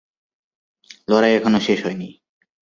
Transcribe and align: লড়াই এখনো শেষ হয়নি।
লড়াই 1.07 1.33
এখনো 1.35 1.59
শেষ 1.59 1.79
হয়নি। 1.85 2.09